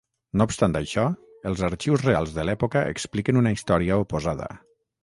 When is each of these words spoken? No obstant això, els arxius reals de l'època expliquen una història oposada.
No 0.39 0.45
obstant 0.49 0.73
això, 0.79 1.03
els 1.51 1.61
arxius 1.69 2.07
reals 2.09 2.35
de 2.39 2.47
l'època 2.51 2.85
expliquen 2.95 3.43
una 3.45 3.57
història 3.59 4.03
oposada. 4.07 4.55